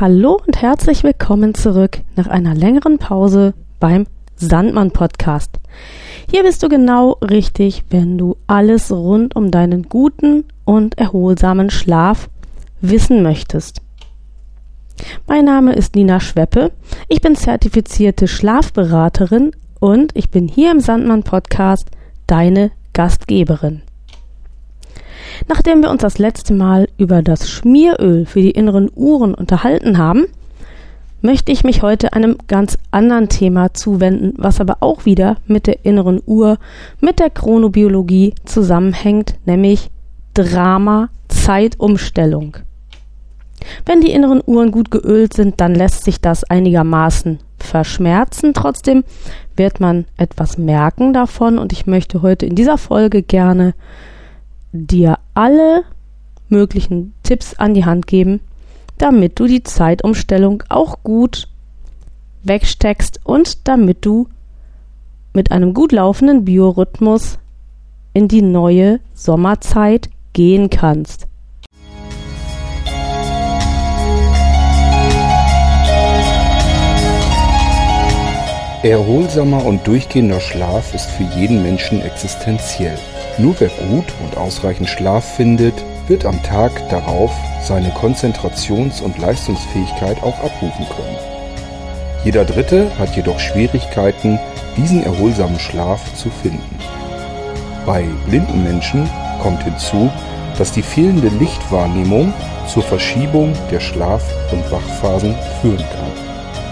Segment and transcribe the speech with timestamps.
[0.00, 5.58] Hallo und herzlich willkommen zurück nach einer längeren Pause beim Sandmann Podcast.
[6.30, 12.30] Hier bist du genau richtig, wenn du alles rund um deinen guten und erholsamen Schlaf
[12.80, 13.82] wissen möchtest.
[15.26, 16.70] Mein Name ist Nina Schweppe.
[17.08, 21.90] Ich bin zertifizierte Schlafberaterin und ich bin hier im Sandmann Podcast
[22.28, 23.82] deine Gastgeberin.
[25.46, 30.26] Nachdem wir uns das letzte Mal über das Schmieröl für die inneren Uhren unterhalten haben,
[31.20, 35.84] möchte ich mich heute einem ganz anderen Thema zuwenden, was aber auch wieder mit der
[35.84, 36.58] inneren Uhr,
[37.00, 39.90] mit der Chronobiologie zusammenhängt, nämlich
[40.34, 42.58] Drama Zeitumstellung.
[43.84, 48.54] Wenn die inneren Uhren gut geölt sind, dann lässt sich das einigermaßen verschmerzen.
[48.54, 49.04] Trotzdem
[49.56, 53.74] wird man etwas merken davon und ich möchte heute in dieser Folge gerne
[54.72, 55.84] dir alle
[56.48, 58.40] möglichen Tipps an die Hand geben,
[58.98, 61.48] damit du die Zeitumstellung auch gut
[62.42, 64.28] wegsteckst und damit du
[65.32, 67.38] mit einem gut laufenden Biorhythmus
[68.12, 71.26] in die neue Sommerzeit gehen kannst.
[78.82, 82.96] Erholsamer und durchgehender Schlaf ist für jeden Menschen existenziell.
[83.38, 85.74] Nur wer gut und ausreichend Schlaf findet,
[86.08, 87.30] wird am Tag darauf
[87.62, 91.16] seine Konzentrations- und Leistungsfähigkeit auch abrufen können.
[92.24, 94.40] Jeder Dritte hat jedoch Schwierigkeiten,
[94.76, 96.78] diesen erholsamen Schlaf zu finden.
[97.86, 99.08] Bei blinden Menschen
[99.40, 100.10] kommt hinzu,
[100.58, 102.34] dass die fehlende Lichtwahrnehmung
[102.66, 106.12] zur Verschiebung der Schlaf- und Wachphasen führen kann.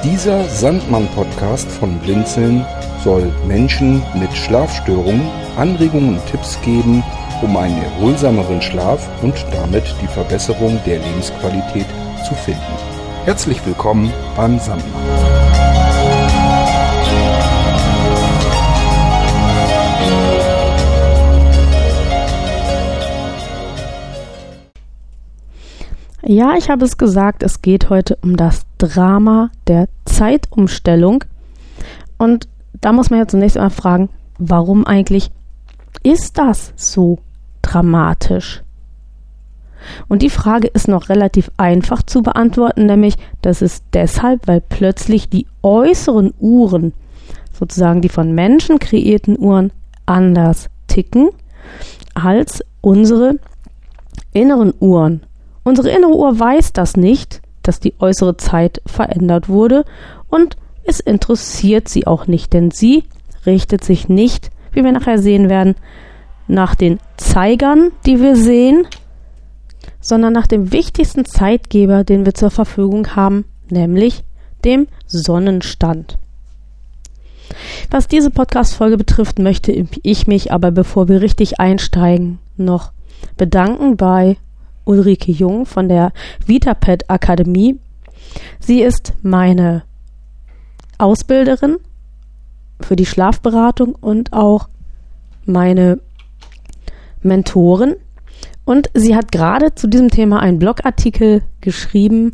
[0.03, 2.67] Dieser Sandmann-Podcast von Blinzeln
[3.07, 7.05] soll Menschen mit Schlafstörungen Anregungen und Tipps geben,
[7.41, 11.87] um einen erholsameren Schlaf und damit die Verbesserung der Lebensqualität
[12.27, 12.61] zu finden.
[13.25, 14.91] Herzlich willkommen beim Sandmann.
[26.25, 31.23] Ja, ich habe es gesagt, es geht heute um das Drama der Zeitumstellung.
[32.19, 32.49] Und
[32.81, 35.31] da muss man ja zunächst einmal fragen, warum eigentlich
[36.03, 37.19] ist das so
[37.63, 38.63] dramatisch?
[40.09, 45.29] Und die Frage ist noch relativ einfach zu beantworten, nämlich das ist deshalb, weil plötzlich
[45.29, 46.93] die äußeren Uhren,
[47.53, 49.73] sozusagen die von Menschen kreierten Uhren,
[50.05, 51.31] anders ticken
[52.15, 53.37] als unsere
[54.33, 55.23] inneren Uhren.
[55.63, 59.85] Unsere innere Uhr weiß das nicht, dass die äußere Zeit verändert wurde
[60.29, 63.05] und es interessiert sie auch nicht, denn sie
[63.45, 65.75] richtet sich nicht, wie wir nachher sehen werden,
[66.49, 68.87] nach den Zeigern, die wir sehen,
[70.01, 74.23] sondern nach dem wichtigsten Zeitgeber, den wir zur Verfügung haben, nämlich
[74.65, 76.19] dem Sonnenstand.
[77.91, 82.93] Was diese Podcast-Folge betrifft, möchte ich mich aber, bevor wir richtig einsteigen, noch
[83.37, 84.37] bedanken bei
[84.85, 86.13] Ulrike Jung von der
[86.45, 87.77] VitaPet Akademie.
[88.61, 89.83] Sie ist meine
[90.99, 91.77] Ausbilderin
[92.81, 94.69] für die Schlafberatung und auch
[95.45, 96.01] meine
[97.23, 97.97] Mentorin.
[98.65, 102.33] Und sie hat gerade zu diesem Thema einen Blogartikel geschrieben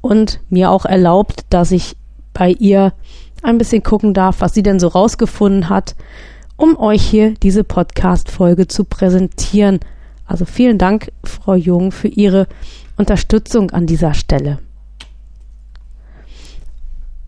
[0.00, 1.96] und mir auch erlaubt, dass ich
[2.32, 2.92] bei ihr
[3.42, 5.94] ein bisschen gucken darf, was sie denn so rausgefunden hat,
[6.56, 9.80] um euch hier diese Podcast-Folge zu präsentieren.
[10.26, 12.46] Also vielen Dank, Frau Jung, für Ihre
[12.96, 14.58] Unterstützung an dieser Stelle.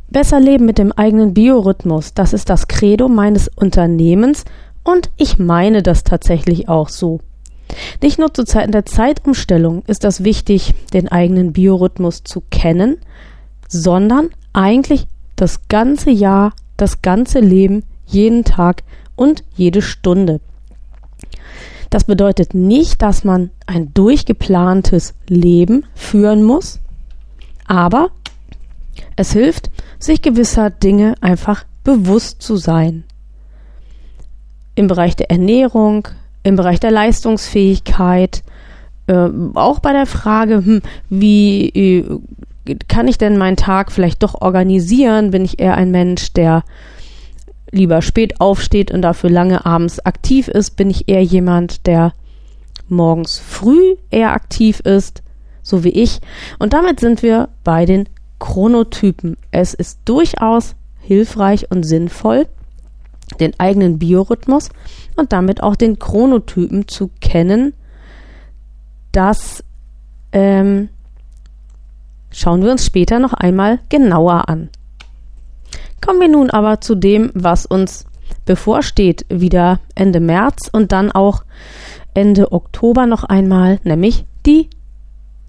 [0.09, 4.45] Besser leben mit dem eigenen Biorhythmus, das ist das Credo meines Unternehmens
[4.85, 7.21] und ich meine das tatsächlich auch so.
[8.03, 12.99] Nicht nur zu Zeiten der Zeitumstellung ist das wichtig, den eigenen Biorhythmus zu kennen,
[13.69, 18.85] sondern eigentlich das ganze Jahr, das ganze Leben, jeden Tag
[19.17, 20.41] und jede Stunde.
[21.91, 26.81] Das bedeutet nicht, dass man ein durchgeplantes Leben führen muss,
[27.67, 28.11] aber
[29.17, 33.05] es hilft, sich gewisser Dinge einfach bewusst zu sein.
[34.75, 36.09] Im Bereich der Ernährung,
[36.43, 38.43] im Bereich der Leistungsfähigkeit,
[39.07, 42.21] äh, auch bei der Frage, hm, wie äh,
[42.89, 45.31] kann ich denn meinen Tag vielleicht doch organisieren?
[45.31, 46.65] Bin ich eher ein Mensch, der
[47.71, 50.77] lieber spät aufsteht und dafür lange abends aktiv ist?
[50.77, 52.13] Bin ich eher jemand, der
[52.89, 55.23] morgens früh eher aktiv ist,
[55.63, 56.21] so wie ich?
[56.59, 59.37] Und damit sind wir bei den Chronotypen.
[59.51, 62.47] Es ist durchaus hilfreich und sinnvoll,
[63.41, 64.71] den eigenen Biorhythmus
[65.17, 67.75] und damit auch den Chronotypen zu kennen,
[69.13, 69.65] dass
[70.33, 70.89] ähm,
[72.31, 74.69] schauen wir uns später noch einmal genauer an.
[76.05, 78.05] Kommen wir nun aber zu dem, was uns
[78.45, 81.45] bevorsteht, wieder Ende März und dann auch
[82.15, 84.69] Ende Oktober noch einmal, nämlich die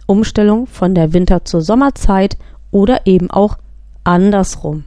[0.06, 2.38] Umstellung von der Winter- zur Sommerzeit
[2.72, 3.58] oder eben auch
[4.04, 4.86] andersrum.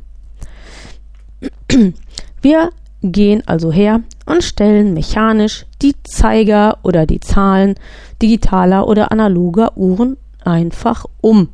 [2.43, 2.71] Wir
[3.03, 7.75] gehen also her und stellen mechanisch die Zeiger oder die Zahlen
[8.21, 11.49] digitaler oder analoger Uhren einfach um.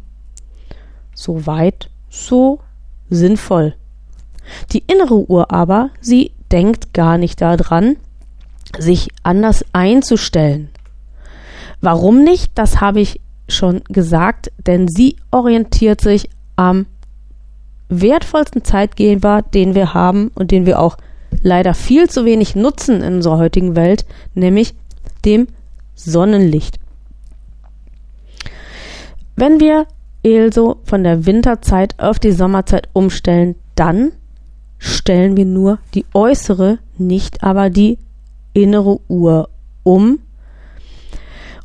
[1.15, 2.61] Soweit, so
[3.09, 3.75] sinnvoll.
[4.73, 7.97] Die innere Uhr aber, sie denkt gar nicht daran,
[8.79, 10.69] sich anders einzustellen.
[11.81, 12.53] Warum nicht?
[12.55, 16.87] Das habe ich schon gesagt, denn sie orientiert sich am
[17.89, 20.97] wertvollsten Zeitgeber, den wir haben und den wir auch
[21.43, 24.05] leider viel zu wenig nutzen in unserer heutigen Welt,
[24.35, 24.75] nämlich
[25.25, 25.47] dem
[25.95, 26.79] Sonnenlicht.
[29.37, 29.87] Wenn wir
[30.25, 34.13] also von der Winterzeit auf die Sommerzeit umstellen, dann
[34.79, 37.99] stellen wir nur die äußere, nicht aber die
[38.55, 39.49] innere Uhr
[39.83, 40.19] um.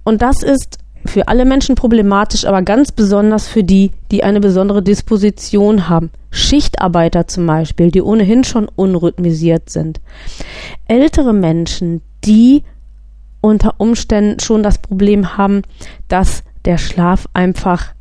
[0.03, 4.83] Und das ist für alle Menschen problematisch, aber ganz besonders für die, die eine besondere
[4.83, 6.11] Disposition haben.
[6.31, 9.99] Schichtarbeiter zum Beispiel, die ohnehin schon unrhythmisiert sind.
[10.87, 12.63] Ältere Menschen, die
[13.41, 15.63] unter Umständen schon das Problem haben,
[16.07, 17.93] dass der Schlaf einfach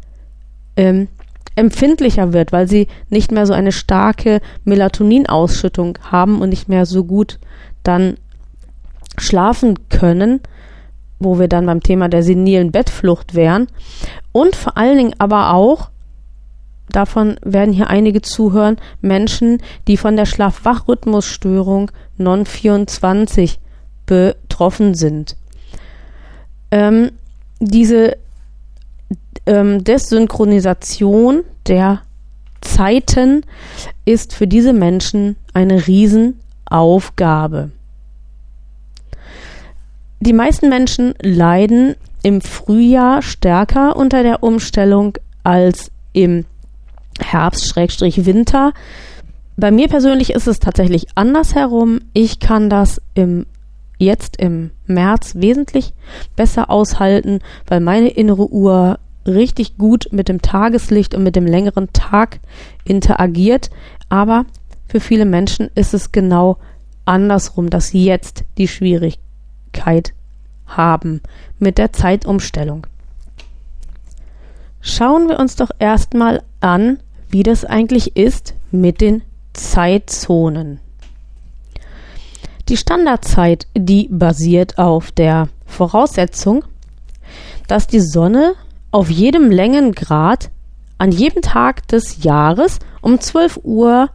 [0.76, 1.08] ähm,
[1.56, 7.05] empfindlicher wird, weil sie nicht mehr so eine starke Melatoninausschüttung haben und nicht mehr so
[7.05, 7.38] gut
[7.82, 8.17] dann
[9.19, 10.41] schlafen können
[11.21, 13.69] wo wir dann beim Thema der senilen Bettflucht wären.
[14.33, 15.91] Und vor allen Dingen aber auch,
[16.89, 23.59] davon werden hier einige zuhören, Menschen, die von der Schlaf-Wach-Rhythmusstörung Non-24
[24.07, 25.37] betroffen sind.
[26.73, 27.13] Ähm,
[27.61, 28.17] diese
[29.47, 32.03] ähm, Desynchronisation der
[32.61, 33.45] Zeiten
[34.05, 37.71] ist für diese Menschen eine Riesenaufgabe.
[40.23, 46.45] Die meisten Menschen leiden im Frühjahr stärker unter der Umstellung als im
[47.19, 48.75] Herbst-Winter.
[49.57, 52.01] Bei mir persönlich ist es tatsächlich andersherum.
[52.13, 53.47] Ich kann das im
[53.97, 55.95] jetzt im März wesentlich
[56.37, 61.93] besser aushalten, weil meine innere Uhr richtig gut mit dem Tageslicht und mit dem längeren
[61.95, 62.41] Tag
[62.85, 63.71] interagiert.
[64.11, 64.45] Aber
[64.87, 66.59] für viele Menschen ist es genau
[67.07, 69.30] andersrum, dass jetzt die Schwierigkeit
[69.71, 70.13] Möglichkeit
[70.67, 71.21] haben
[71.59, 72.87] mit der Zeitumstellung.
[74.81, 79.23] Schauen wir uns doch erstmal an, wie das eigentlich ist mit den
[79.53, 80.81] Zeitzonen.
[82.69, 86.65] Die Standardzeit, die basiert auf der Voraussetzung,
[87.67, 88.55] dass die Sonne
[88.91, 90.51] auf jedem Längengrad
[90.99, 94.11] an jedem Tag des Jahres um 12 Uhr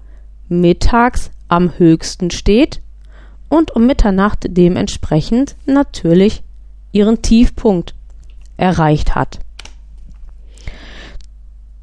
[0.48, 2.82] mittags am höchsten steht
[3.56, 6.44] und um Mitternacht dementsprechend natürlich
[6.92, 7.96] ihren Tiefpunkt
[8.58, 9.40] erreicht hat.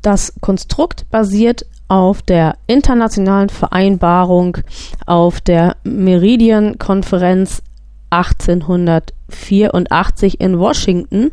[0.02, 4.58] Das Konstrukt basiert auf der internationalen Vereinbarung
[5.06, 7.62] auf der Meridian-Konferenz
[8.10, 11.30] 1884 in Washington.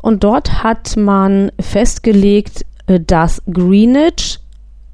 [0.00, 4.38] Und dort hat man festgelegt, äh, dass Greenwich,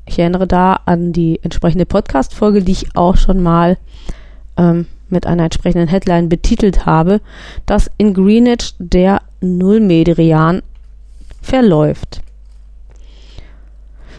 [0.07, 3.77] ich erinnere da an die entsprechende Podcast-Folge, die ich auch schon mal
[4.61, 7.21] ähm, mit einer entsprechenden Headline betitelt habe,
[7.67, 10.63] dass in Greenwich der Nullmeridian
[11.43, 12.21] verläuft.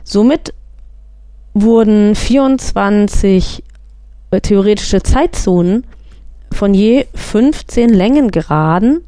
[0.03, 0.53] Somit
[1.53, 3.63] wurden 24
[4.31, 5.85] äh, theoretische Zeitzonen
[6.51, 9.03] von je 15 Längengraden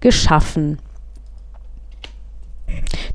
[0.00, 0.78] geschaffen.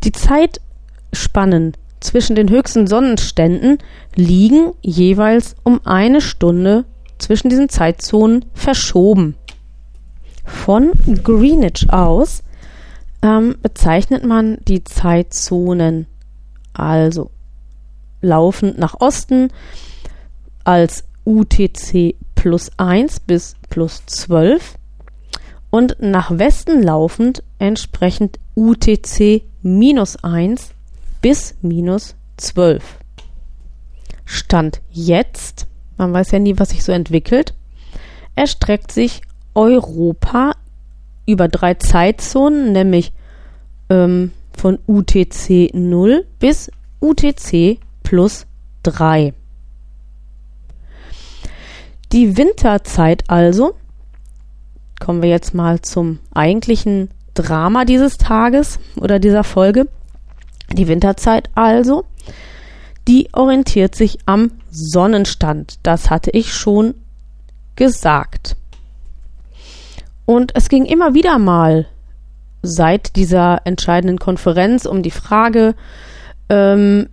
[0.04, 3.78] Die Zeitspannen zwischen den höchsten Sonnenständen
[4.16, 6.86] liegen jeweils um eine Stunde
[7.18, 9.36] zwischen diesen Zeitzonen verschoben.
[10.44, 10.92] Von
[11.24, 12.44] Greenwich aus
[13.22, 16.08] ähm, bezeichnet man die Zeitzonen
[16.74, 17.32] also
[18.22, 19.50] laufend nach Osten
[20.64, 24.76] als UTC plus 1 bis plus 12
[25.72, 30.75] und nach Westen laufend entsprechend UTC minus 1
[31.26, 32.84] bis minus 12.
[34.26, 35.66] Stand jetzt,
[35.98, 37.56] man weiß ja nie, was sich so entwickelt,
[38.36, 39.22] erstreckt sich
[39.56, 40.52] Europa
[41.26, 43.12] über drei Zeitzonen, nämlich
[43.90, 46.70] ähm, von UTC 0 bis
[47.02, 48.46] UTC plus
[48.84, 49.34] 3.
[52.12, 53.74] Die Winterzeit also,
[55.00, 59.88] kommen wir jetzt mal zum eigentlichen Drama dieses Tages oder dieser Folge.
[60.74, 62.06] Die Winterzeit also,
[63.08, 65.80] die orientiert sich am Sonnenstand.
[65.84, 66.96] Das hatte ich schon
[67.76, 68.56] gesagt.
[70.26, 71.88] Und es ging immer wieder mal
[72.64, 75.76] seit dieser entscheidenden Konferenz um die Frage,
[76.50, 77.10] ähm,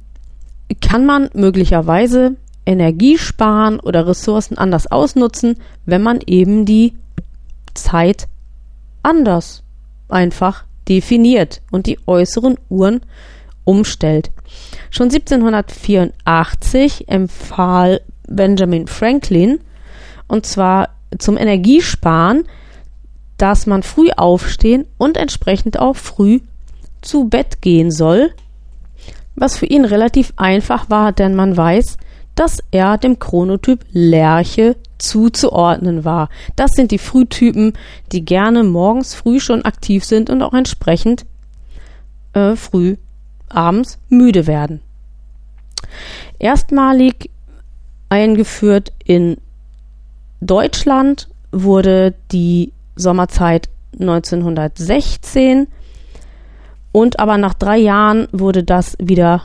[0.80, 6.94] kann man möglicherweise Energie sparen oder Ressourcen anders ausnutzen, wenn man eben die
[7.74, 8.28] Zeit
[9.02, 9.62] anders
[10.08, 13.00] einfach definiert und die äußeren Uhren
[13.64, 14.30] umstellt.
[14.90, 19.60] Schon 1784 empfahl Benjamin Franklin,
[20.28, 22.44] und zwar zum Energiesparen,
[23.36, 26.40] dass man früh aufstehen und entsprechend auch früh
[27.00, 28.32] zu Bett gehen soll,
[29.34, 31.96] was für ihn relativ einfach war, denn man weiß,
[32.34, 36.28] dass er dem Chronotyp Lerche zuzuordnen war.
[36.56, 37.72] Das sind die Frühtypen,
[38.12, 41.26] die gerne morgens früh schon aktiv sind und auch entsprechend
[42.32, 42.96] äh, früh
[43.54, 44.80] abends müde werden.
[46.38, 47.30] Erstmalig
[48.08, 49.36] eingeführt in
[50.40, 53.68] Deutschland wurde die Sommerzeit
[54.00, 55.68] 1916
[56.92, 59.44] und aber nach drei Jahren wurde das wieder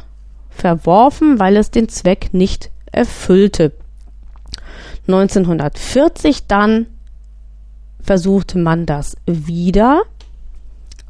[0.50, 3.74] verworfen, weil es den Zweck nicht erfüllte.
[5.08, 6.88] 1940 dann
[8.02, 10.02] versuchte man das wieder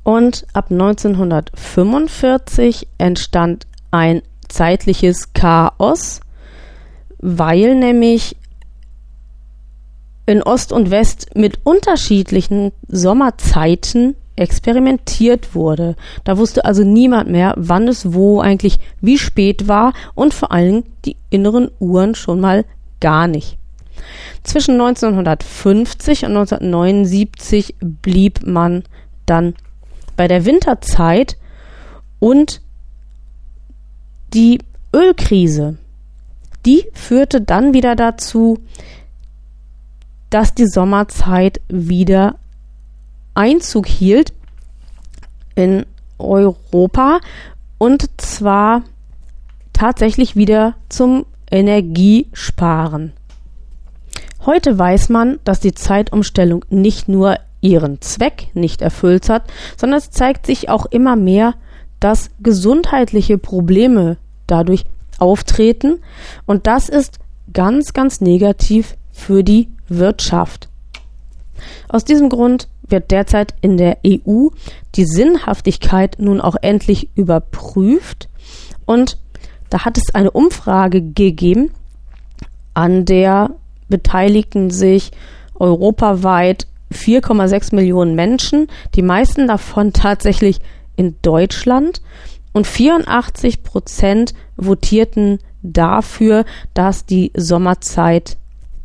[0.08, 6.22] und ab 1945 entstand ein zeitliches Chaos,
[7.18, 8.38] weil nämlich
[10.26, 15.98] in Ost und West mit unterschiedlichen Sommerzeiten experimentiert wurde.
[16.24, 20.86] Da wusste also niemand mehr, wann es wo eigentlich wie spät war und vor allem
[21.04, 22.64] die inneren Uhren schon mal
[23.02, 23.58] gar nicht.
[24.42, 28.84] Zwischen 1950 und 1979 blieb man
[29.26, 29.54] dann
[30.18, 31.38] bei der Winterzeit
[32.20, 32.62] und
[34.34, 34.60] die
[34.94, 35.78] Ölkrise,
[36.66, 38.60] die führte dann wieder dazu,
[40.30, 42.36] dass die Sommerzeit wieder
[43.34, 44.34] Einzug hielt
[45.56, 45.86] in
[46.18, 47.20] Europa
[47.78, 48.84] und zwar
[49.72, 53.14] tatsächlich wieder zum Energiesparen.
[54.46, 59.44] Heute weiß man, dass die Zeitumstellung nicht nur ihren Zweck nicht erfüllt hat,
[59.78, 61.56] sondern es zeigt sich auch immer mehr,
[62.00, 64.86] dass gesundheitliche Probleme dadurch
[65.18, 66.00] auftreten
[66.46, 67.20] und das ist
[67.54, 70.70] ganz, ganz negativ für die Wirtschaft.
[71.90, 74.50] Aus diesem Grund wird derzeit in der EU
[74.96, 78.30] die Sinnhaftigkeit nun auch endlich überprüft
[78.86, 79.18] und
[79.70, 81.72] da hat es eine Umfrage gegeben,
[82.74, 83.52] an der
[83.90, 85.12] beteiligten sich
[85.56, 90.60] europaweit 4,6 Millionen Menschen, die meisten davon tatsächlich
[90.96, 92.02] in Deutschland
[92.54, 98.38] und 84 Prozent votierten dafür, dass die Sommerzeit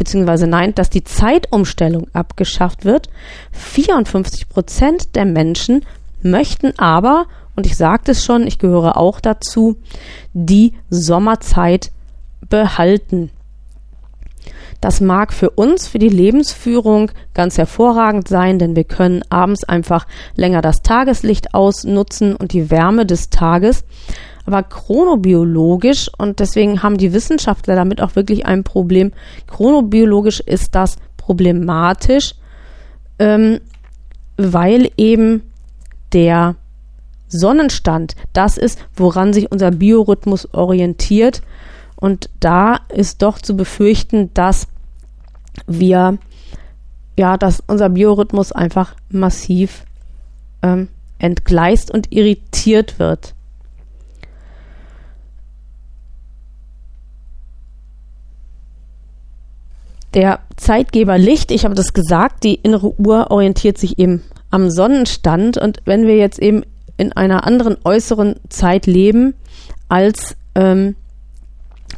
[0.02, 3.09] beziehungsweise nein, dass die Zeitumstellung abgeschafft wird.
[3.52, 5.85] 54 Prozent der Menschen
[6.23, 9.76] möchten aber, und ich sagte es schon, ich gehöre auch dazu,
[10.32, 11.92] die Sommerzeit
[12.49, 13.30] behalten.
[14.82, 20.06] Das mag für uns, für die Lebensführung ganz hervorragend sein, denn wir können abends einfach
[20.36, 23.84] länger das Tageslicht ausnutzen und die Wärme des Tages
[24.44, 29.12] aber chronobiologisch, und deswegen haben die Wissenschaftler damit auch wirklich ein Problem,
[29.46, 32.34] chronobiologisch ist das problematisch,
[33.18, 33.60] ähm,
[34.36, 35.42] weil eben
[36.12, 36.56] der
[37.28, 41.42] Sonnenstand das ist, woran sich unser Biorhythmus orientiert.
[42.02, 44.66] Und da ist doch zu befürchten, dass
[45.68, 46.18] wir,
[47.16, 49.85] ja, dass unser Biorhythmus einfach massiv
[50.62, 50.88] ähm,
[51.21, 53.37] entgleist und irritiert wird.
[60.12, 65.56] Der Zeitgeber Licht, ich habe das gesagt, die innere Uhr orientiert sich eben am Sonnenstand
[65.56, 66.64] und wenn wir jetzt eben
[66.97, 69.35] in einer anderen äußeren Zeit leben,
[69.88, 70.97] als ähm,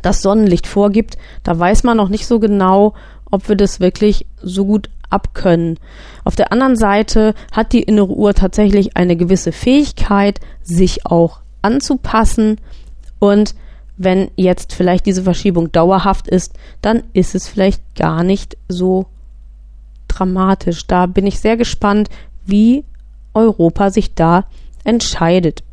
[0.04, 2.94] das Sonnenlicht vorgibt, da weiß man noch nicht so genau,
[3.30, 5.78] ob wir das wirklich so gut abkönnen.
[6.24, 12.60] Auf der anderen Seite hat die innere Uhr tatsächlich eine gewisse Fähigkeit, sich auch anzupassen
[13.18, 13.54] und
[13.96, 19.06] wenn jetzt vielleicht diese Verschiebung dauerhaft ist, dann ist es vielleicht gar nicht so
[20.08, 20.86] dramatisch.
[20.86, 22.08] Da bin ich sehr gespannt,
[22.44, 22.84] wie
[23.34, 24.46] Europa sich da
[24.84, 25.63] entscheidet.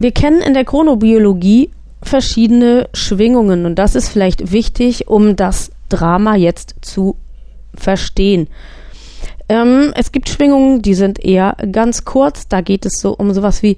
[0.00, 1.70] Wir kennen in der Chronobiologie
[2.02, 7.16] verschiedene Schwingungen und das ist vielleicht wichtig, um das Drama jetzt zu
[7.74, 8.48] verstehen.
[9.50, 12.48] Ähm, es gibt Schwingungen, die sind eher ganz kurz.
[12.48, 13.76] Da geht es so um sowas wie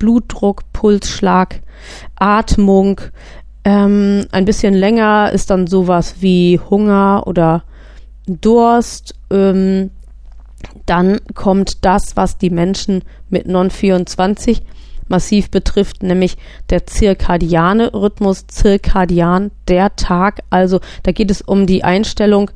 [0.00, 1.60] Blutdruck, Pulsschlag,
[2.16, 3.00] Atmung.
[3.64, 7.62] Ähm, ein bisschen länger ist dann sowas wie Hunger oder
[8.26, 9.14] Durst.
[9.30, 9.90] Ähm,
[10.86, 14.62] dann kommt das, was die Menschen mit Non-24
[15.10, 16.38] massiv betrifft, nämlich
[16.70, 20.40] der zirkadiane Rhythmus, zirkadian, der Tag.
[20.50, 22.50] Also da geht es um die Einstellung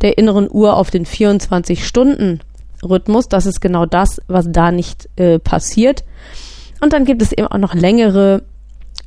[0.00, 3.28] der inneren Uhr auf den 24-Stunden-Rhythmus.
[3.28, 6.04] Das ist genau das, was da nicht äh, passiert.
[6.80, 8.42] Und dann gibt es eben auch noch längere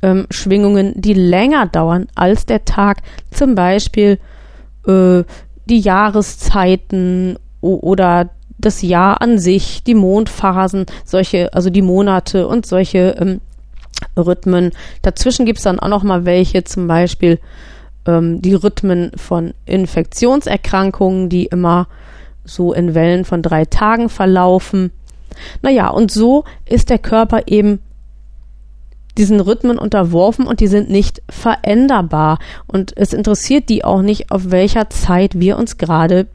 [0.02, 3.02] ähm, Schwingungen, die länger dauern als der Tag.
[3.30, 4.18] Zum Beispiel
[4.86, 5.22] äh,
[5.66, 8.30] die Jahreszeiten oder
[8.64, 13.40] das Jahr an sich, die Mondphasen, solche, also die Monate und solche ähm,
[14.16, 14.72] Rhythmen.
[15.02, 17.38] Dazwischen gibt es dann auch noch mal welche, zum Beispiel
[18.06, 21.88] ähm, die Rhythmen von Infektionserkrankungen, die immer
[22.44, 24.92] so in Wellen von drei Tagen verlaufen.
[25.62, 27.80] Naja, und so ist der Körper eben
[29.18, 32.38] diesen Rhythmen unterworfen und die sind nicht veränderbar.
[32.66, 36.26] Und es interessiert die auch nicht, auf welcher Zeit wir uns gerade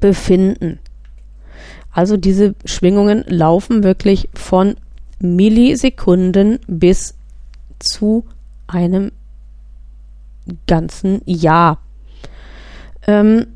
[0.00, 0.78] befinden.
[1.98, 4.76] Also diese Schwingungen laufen wirklich von
[5.18, 7.16] Millisekunden bis
[7.80, 8.24] zu
[8.68, 9.10] einem
[10.68, 11.78] ganzen Jahr.
[13.04, 13.48] Ähm,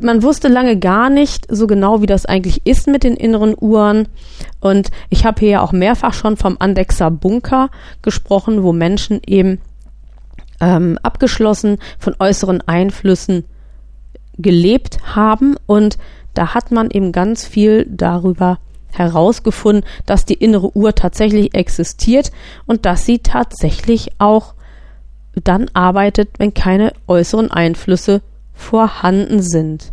[0.00, 4.08] man wusste lange gar nicht so genau, wie das eigentlich ist mit den inneren Uhren.
[4.60, 7.68] Und ich habe hier ja auch mehrfach schon vom Andexer Bunker
[8.00, 9.60] gesprochen, wo Menschen eben
[10.62, 13.44] ähm, abgeschlossen von äußeren Einflüssen
[14.38, 15.56] gelebt haben.
[15.66, 15.98] Und
[16.34, 18.58] da hat man eben ganz viel darüber
[18.92, 22.30] herausgefunden, dass die innere Uhr tatsächlich existiert
[22.66, 24.54] und dass sie tatsächlich auch
[25.42, 28.22] dann arbeitet, wenn keine äußeren Einflüsse
[28.52, 29.92] vorhanden sind.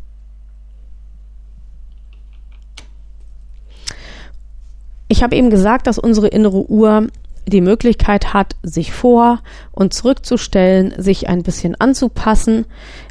[5.07, 7.07] Ich habe eben gesagt, dass unsere innere Uhr
[7.47, 9.39] die Möglichkeit hat, sich vor
[9.71, 12.65] und zurückzustellen, sich ein bisschen anzupassen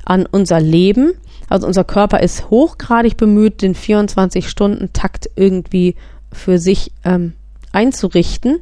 [0.05, 1.13] an unser Leben.
[1.49, 5.97] Also unser Körper ist hochgradig bemüht, den 24-Stunden-Takt irgendwie
[6.33, 7.33] für sich ähm,
[7.73, 8.61] einzurichten.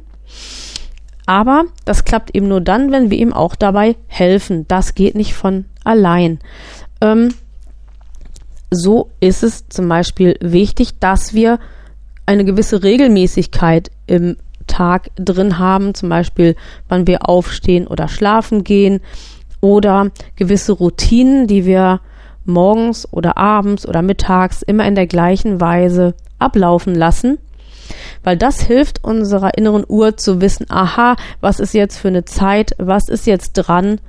[1.25, 4.67] Aber das klappt eben nur dann, wenn wir ihm auch dabei helfen.
[4.67, 6.39] Das geht nicht von allein.
[7.01, 7.29] Ähm,
[8.71, 11.59] so ist es zum Beispiel wichtig, dass wir
[12.25, 14.37] eine gewisse Regelmäßigkeit im
[14.69, 16.55] Tag drin haben, zum Beispiel
[16.87, 19.01] wann wir aufstehen oder schlafen gehen
[19.59, 21.99] oder gewisse Routinen, die wir
[22.45, 27.37] morgens oder abends oder mittags immer in der gleichen Weise ablaufen lassen,
[28.23, 32.73] weil das hilft unserer inneren Uhr zu wissen, aha, was ist jetzt für eine Zeit,
[32.77, 33.99] was ist jetzt dran,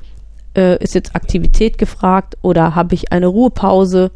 [0.56, 4.10] äh, ist jetzt Aktivität gefragt oder habe ich eine Ruhepause?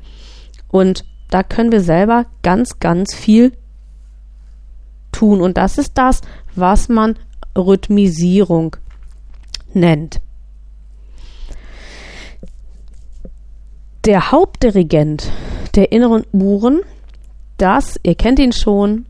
[0.69, 3.53] Und da können wir selber ganz, ganz viel
[5.15, 5.41] tun.
[5.41, 6.21] Und das ist das,
[6.55, 7.17] was man
[7.57, 8.77] Rhythmisierung
[9.73, 10.21] nennt.
[14.05, 15.31] Der Hauptdirigent
[15.75, 16.83] der inneren Uhren,
[17.57, 19.07] das, ihr kennt ihn schon,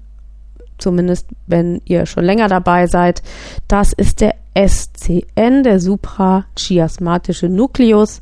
[0.79, 3.23] zumindest wenn ihr schon länger dabei seid,
[3.69, 8.21] das ist der SCN, der suprachiasmatische Nukleus.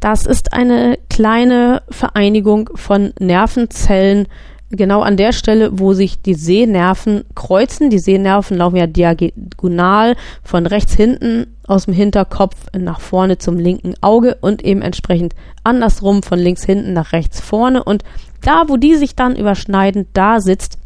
[0.00, 4.28] Das ist eine kleine Vereinigung von Nervenzellen,
[4.70, 7.90] genau an der Stelle, wo sich die Sehnerven kreuzen.
[7.90, 13.94] Die Sehnerven laufen ja diagonal von rechts hinten aus dem Hinterkopf nach vorne zum linken
[14.00, 17.82] Auge und eben entsprechend andersrum von links hinten nach rechts vorne.
[17.82, 18.04] Und
[18.42, 20.78] da, wo die sich dann überschneiden, da sitzt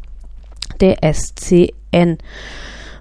[0.81, 2.19] der SCN.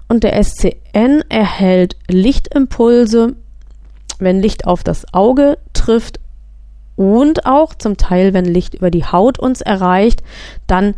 [0.08, 3.34] Und der SCN erhält Lichtimpulse,
[4.18, 6.20] wenn Licht auf das Auge trifft
[6.96, 10.22] und auch zum Teil, wenn Licht über die Haut uns erreicht,
[10.66, 10.94] dann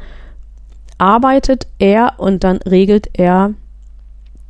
[0.98, 3.54] arbeitet er und dann regelt er,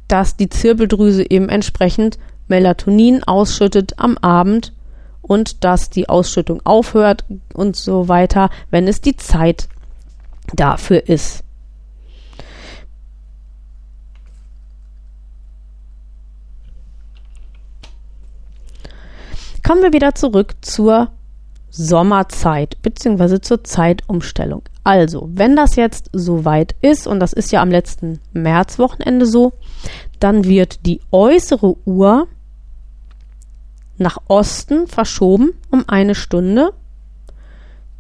[0.09, 4.73] dass die Zirbeldrüse eben entsprechend Melatonin ausschüttet am Abend
[5.23, 9.69] und dass die Ausschüttung aufhört und so weiter, wenn es die Zeit
[10.55, 11.43] dafür ist.
[19.67, 21.11] Kommen wir wieder zurück zur
[21.77, 23.41] Sommerzeit bzw.
[23.41, 24.63] zur Zeitumstellung.
[24.85, 29.55] Also, wenn das jetzt soweit ist, und das ist ja am letzten Märzwochenende so,
[30.21, 32.29] dann wird die äußere Uhr
[33.97, 36.73] nach Osten verschoben um eine Stunde,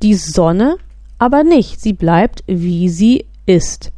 [0.02, 0.76] die Sonne
[1.18, 1.80] aber nicht.
[1.80, 3.90] Sie bleibt, wie sie ist.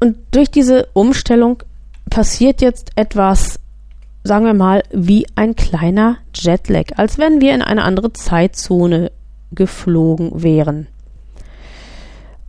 [0.00, 1.62] Und durch diese Umstellung
[2.10, 3.60] passiert jetzt etwas
[4.24, 9.10] sagen wir mal, wie ein kleiner Jetlag, als wenn wir in eine andere Zeitzone
[9.52, 10.86] geflogen wären.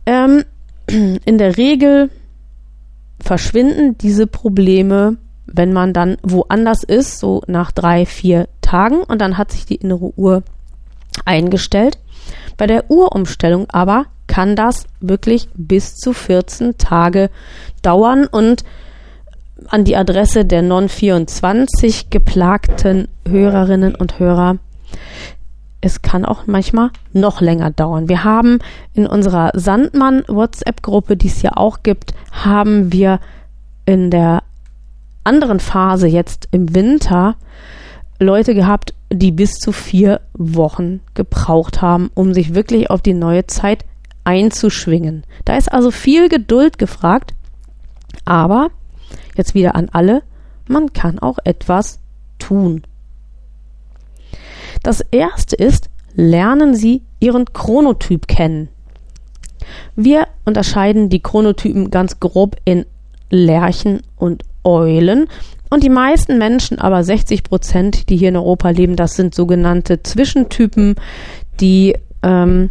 [0.06, 0.44] Ähm,
[0.86, 2.10] in der Regel
[3.20, 9.36] verschwinden diese Probleme, wenn man dann woanders ist, so nach drei, vier Tagen und dann
[9.36, 10.42] hat sich die innere Uhr
[11.24, 11.98] eingestellt.
[12.56, 17.30] Bei der Uhrumstellung aber kann das wirklich bis zu 14 Tage
[17.82, 18.64] dauern und
[19.70, 24.58] an die Adresse der Non-24 geplagten Hörerinnen und Hörer.
[25.80, 28.08] Es kann auch manchmal noch länger dauern.
[28.08, 28.58] Wir haben
[28.92, 33.20] in unserer Sandmann-WhatsApp-Gruppe, die es ja auch gibt, haben wir
[33.86, 34.42] in der
[35.24, 37.36] anderen Phase jetzt im Winter
[38.18, 43.46] Leute gehabt, die bis zu vier Wochen gebraucht haben, um sich wirklich auf die neue
[43.46, 43.84] Zeit
[44.24, 45.24] einzuschwingen.
[45.44, 47.34] Da ist also viel Geduld gefragt,
[48.26, 48.70] aber
[49.36, 50.22] jetzt wieder an alle,
[50.68, 52.00] man kann auch etwas
[52.38, 52.82] tun.
[54.82, 58.68] Das erste ist, lernen Sie Ihren Chronotyp kennen.
[59.94, 62.86] Wir unterscheiden die Chronotypen ganz grob in
[63.30, 65.28] Lerchen und Eulen.
[65.68, 70.02] Und die meisten Menschen, aber 60 Prozent, die hier in Europa leben, das sind sogenannte
[70.02, 70.96] Zwischentypen,
[71.60, 72.70] die ähm,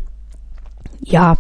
[1.02, 1.38] ja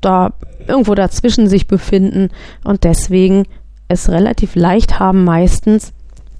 [0.00, 0.32] da
[0.66, 2.30] irgendwo dazwischen sich befinden
[2.62, 3.44] und deswegen
[3.88, 5.92] es relativ leicht haben, meistens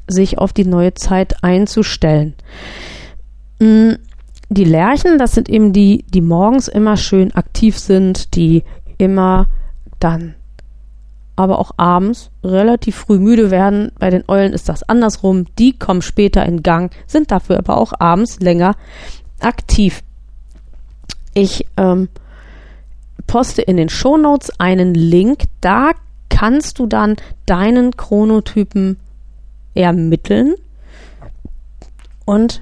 [0.06, 2.34] sich auf die neue Zeit einzustellen.
[3.58, 3.92] Mm,
[4.50, 8.62] die Lerchen, das sind eben die, die morgens immer schön aktiv sind, die
[8.98, 9.48] immer
[9.98, 10.34] dann
[11.36, 13.90] aber auch abends relativ früh müde werden.
[13.98, 15.46] Bei den Eulen ist das andersrum.
[15.58, 18.76] Die kommen später in Gang, sind dafür aber auch abends länger
[19.40, 20.02] aktiv.
[21.34, 22.08] Ich ähm,
[23.26, 25.44] poste in den Shownotes einen Link.
[25.60, 25.92] Da
[26.28, 28.98] kannst du dann deinen Chronotypen
[29.74, 30.54] ermitteln.
[32.24, 32.60] Und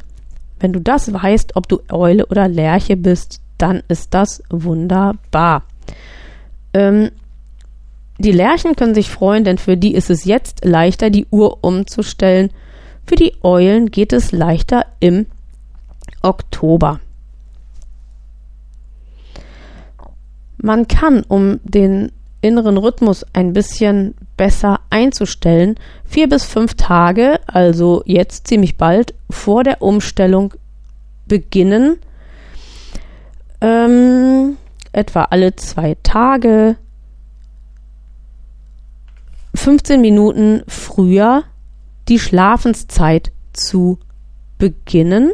[0.60, 5.64] wenn du das weißt, ob du Eule oder Lerche bist, dann ist das wunderbar.
[6.74, 7.10] Ähm,
[8.18, 12.50] die Lerchen können sich freuen, denn für die ist es jetzt leichter, die Uhr umzustellen.
[13.06, 15.26] Für die Eulen geht es leichter im
[16.22, 17.00] Oktober.
[20.58, 22.12] Man kann, um den
[22.42, 29.64] inneren Rhythmus ein bisschen besser einzustellen, vier bis fünf Tage, also jetzt ziemlich bald, vor
[29.64, 30.52] der Umstellung
[31.26, 31.96] beginnen.
[33.60, 34.56] Ähm,
[34.92, 36.76] etwa alle zwei Tage.
[39.54, 41.44] 15 Minuten früher
[42.08, 43.98] die Schlafenszeit zu
[44.58, 45.32] beginnen.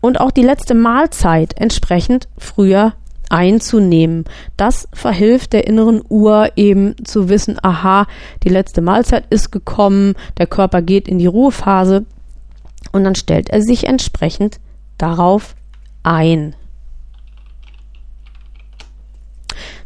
[0.00, 2.94] Und auch die letzte Mahlzeit entsprechend früher
[3.32, 4.24] einzunehmen.
[4.56, 8.06] Das verhilft der inneren Uhr eben zu wissen, aha,
[8.44, 12.04] die letzte Mahlzeit ist gekommen, der Körper geht in die Ruhephase
[12.92, 14.60] und dann stellt er sich entsprechend
[14.98, 15.54] darauf
[16.02, 16.54] ein.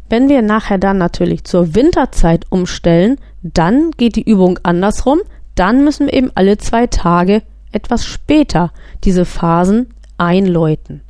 [0.09, 5.19] Wenn wir nachher dann natürlich zur Winterzeit umstellen, dann geht die Übung andersrum.
[5.55, 8.71] Dann müssen wir eben alle zwei Tage etwas später
[9.03, 11.01] diese Phasen einläuten.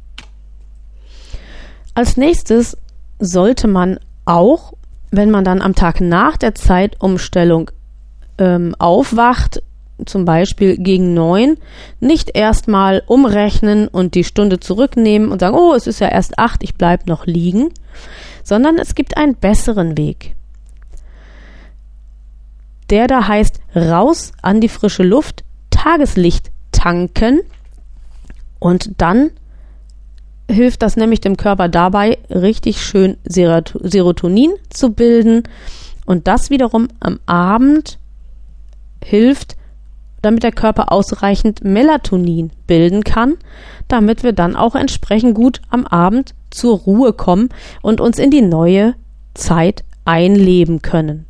[1.98, 2.78] Als nächstes
[3.18, 4.74] sollte man auch,
[5.10, 7.72] wenn man dann am Tag nach der Zeitumstellung
[8.38, 9.64] ähm, aufwacht,
[10.06, 11.58] zum Beispiel gegen neun,
[12.00, 16.62] nicht erstmal umrechnen und die Stunde zurücknehmen und sagen, oh, es ist ja erst acht,
[16.62, 17.74] ich bleibe noch liegen,
[18.44, 20.36] sondern es gibt einen besseren Weg.
[22.92, 27.42] Der da heißt raus an die frische Luft, Tageslicht tanken
[28.60, 29.32] und dann
[30.50, 35.44] hilft das nämlich dem Körper dabei, richtig schön Serotonin zu bilden
[36.06, 38.00] und das wiederum am Abend
[39.04, 39.58] hilft,
[40.22, 43.36] damit der Körper ausreichend Melatonin bilden kann,
[43.88, 47.50] damit wir dann auch entsprechend gut am Abend zur Ruhe kommen
[47.82, 48.96] und uns in die neue
[49.34, 51.27] Zeit einleben können.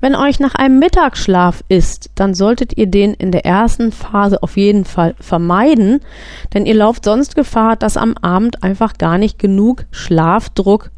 [0.00, 4.56] Wenn euch nach einem Mittagsschlaf ist, dann solltet ihr den in der ersten Phase auf
[4.56, 6.00] jeden Fall vermeiden,
[6.54, 10.90] denn ihr lauft sonst Gefahr, dass am Abend einfach gar nicht genug Schlafdruck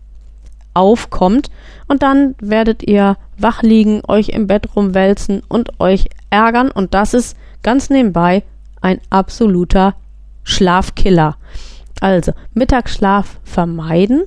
[0.74, 1.50] aufkommt
[1.88, 7.14] und dann werdet ihr wach liegen, euch im Bett rumwälzen und euch ärgern und das
[7.14, 8.42] ist ganz nebenbei
[8.80, 9.94] ein absoluter
[10.44, 11.36] Schlafkiller.
[12.00, 14.24] Also Mittagsschlaf vermeiden,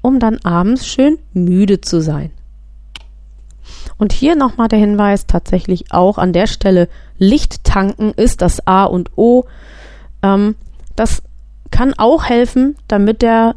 [0.00, 2.30] um dann abends schön müde zu sein.
[3.98, 8.84] Und hier nochmal der Hinweis, tatsächlich auch an der Stelle, Licht tanken ist das A
[8.84, 9.44] und O.
[10.22, 10.56] Ähm,
[10.96, 11.22] das
[11.70, 13.54] kann auch helfen, damit der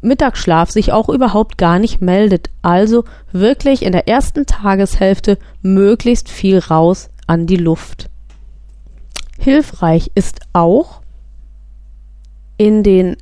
[0.00, 2.50] Mittagsschlaf sich auch überhaupt gar nicht meldet.
[2.62, 8.08] Also wirklich in der ersten Tageshälfte möglichst viel raus an die Luft.
[9.38, 11.00] Hilfreich ist auch
[12.56, 13.16] in den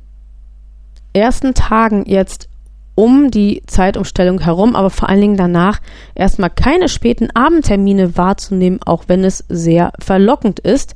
[1.13, 2.49] ersten Tagen jetzt
[2.97, 5.79] um die Zeitumstellung herum, aber vor allen Dingen danach
[6.15, 10.95] erstmal keine späten Abendtermine wahrzunehmen, auch wenn es sehr verlockend ist.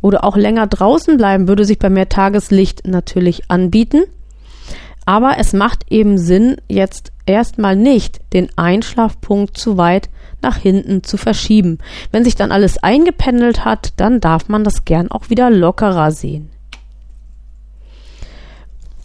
[0.00, 4.04] Oder auch länger draußen bleiben würde sich bei mehr Tageslicht natürlich anbieten.
[5.04, 10.08] Aber es macht eben Sinn, jetzt erstmal nicht den Einschlafpunkt zu weit
[10.40, 11.78] nach hinten zu verschieben.
[12.12, 16.50] Wenn sich dann alles eingependelt hat, dann darf man das gern auch wieder lockerer sehen.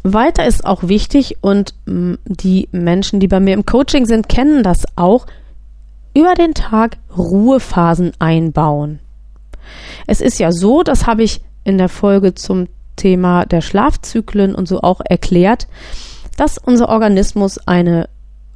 [0.03, 4.61] Weiter ist auch wichtig und mm, die Menschen, die bei mir im Coaching sind, kennen
[4.63, 5.25] das auch,
[6.13, 8.99] über den Tag Ruhephasen einbauen.
[10.05, 14.67] Es ist ja so, das habe ich in der Folge zum Thema der Schlafzyklen und
[14.67, 15.67] so auch erklärt,
[16.37, 18.09] dass unser Organismus eine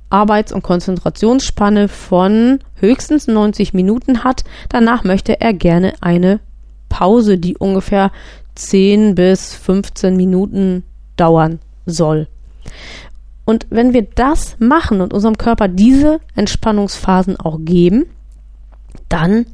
[0.10, 4.43] Arbeits- und Konzentrationsspanne von höchstens 90 Minuten hat.
[4.69, 6.39] Danach möchte er gerne eine
[6.89, 8.12] Pause, die ungefähr
[8.55, 10.83] 10 bis 15 Minuten
[11.17, 12.27] dauern soll.
[13.45, 18.08] Und wenn wir das machen und unserem Körper diese Entspannungsphasen auch geben,
[19.10, 19.45] dann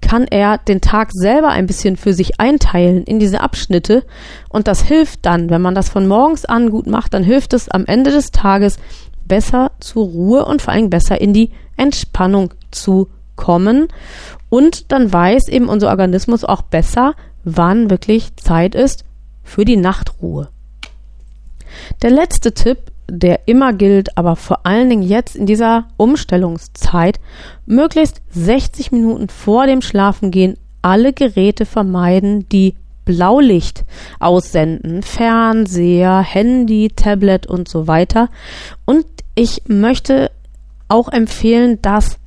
[0.00, 4.04] kann er den Tag selber ein bisschen für sich einteilen in diese Abschnitte
[4.48, 7.68] und das hilft dann, wenn man das von morgens an gut macht, dann hilft es
[7.68, 8.78] am Ende des Tages
[9.26, 13.88] besser zur Ruhe und vor allem besser in die Entspannung zu kommen
[14.50, 19.04] und dann weiß eben unser Organismus auch besser, wann wirklich Zeit ist
[19.48, 20.48] für die Nachtruhe.
[22.02, 22.78] Der letzte Tipp,
[23.10, 27.18] der immer gilt, aber vor allen Dingen jetzt in dieser Umstellungszeit,
[27.66, 33.84] möglichst 60 Minuten vor dem Schlafengehen alle Geräte vermeiden, die Blaulicht
[34.20, 38.28] aussenden, Fernseher, Handy, Tablet und so weiter.
[38.84, 40.30] Und ich möchte
[40.88, 42.18] auch empfehlen, dass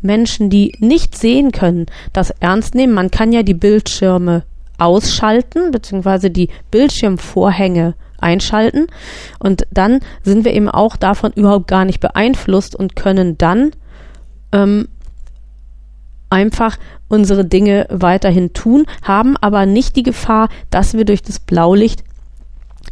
[0.00, 2.94] Menschen, die nicht sehen können, das ernst nehmen.
[2.94, 4.44] Man kann ja die Bildschirme
[4.78, 8.86] ausschalten, beziehungsweise die Bildschirmvorhänge einschalten.
[9.38, 13.72] Und dann sind wir eben auch davon überhaupt gar nicht beeinflusst und können dann
[14.52, 14.88] ähm,
[16.30, 16.76] einfach
[17.08, 22.04] unsere Dinge weiterhin tun, haben aber nicht die Gefahr, dass wir durch das Blaulicht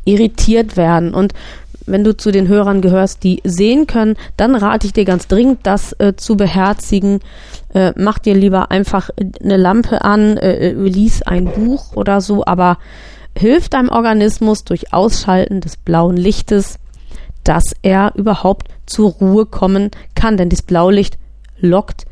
[0.04, 1.14] irritiert werden.
[1.14, 1.34] Und
[1.86, 5.60] wenn du zu den Hörern gehörst, die sehen können, dann rate ich dir ganz dringend,
[5.62, 7.20] das äh, zu beherzigen.
[7.74, 9.10] Äh, mach dir lieber einfach
[9.42, 12.78] eine Lampe an, äh, äh, lies ein Buch oder so, aber
[13.36, 16.78] hilf deinem Organismus durch Ausschalten des blauen Lichtes,
[17.44, 21.18] dass er überhaupt zur Ruhe kommen kann, denn das Blaulicht
[21.60, 22.06] lockt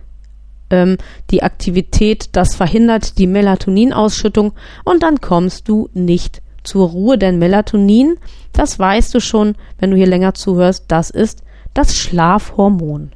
[0.71, 0.97] ähm,
[1.31, 4.53] die Aktivität, das verhindert die Melatoninausschüttung
[4.85, 8.17] und dann kommst du nicht zur Ruhe, denn Melatonin,
[8.53, 11.43] das weißt du schon, wenn du hier länger zuhörst, das ist
[11.75, 13.13] das Schlafhormon.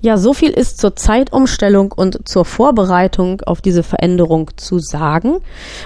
[0.00, 5.38] Ja, so viel ist zur Zeitumstellung und zur Vorbereitung auf diese Veränderung zu sagen.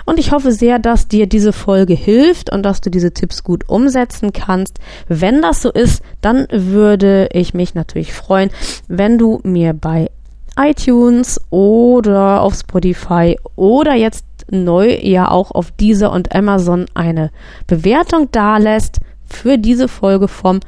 [0.04, 3.68] Und ich hoffe sehr, dass dir diese Folge hilft und dass du diese Tipps gut
[3.68, 4.78] umsetzen kannst.
[5.08, 8.50] Wenn das so ist, dann würde ich mich natürlich freuen,
[8.88, 10.10] wenn du mir bei
[10.56, 17.30] iTunes oder auf Spotify oder jetzt neu ja auch auf dieser und Amazon eine
[17.66, 20.60] Bewertung dalässt für diese Folge vom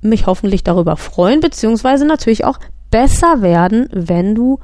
[0.00, 2.58] mich hoffentlich darüber freuen, beziehungsweise natürlich auch
[2.92, 4.60] besser werden, wenn du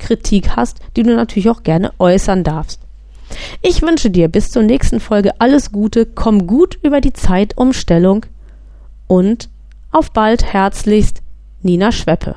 [0.00, 2.80] Kritik hast, die du natürlich auch gerne äußern darfst.
[3.62, 8.26] Ich wünsche dir bis zur nächsten Folge alles Gute, komm gut über die Zeitumstellung
[9.06, 9.48] und
[9.92, 11.22] auf bald herzlichst
[11.62, 12.36] Nina Schweppe.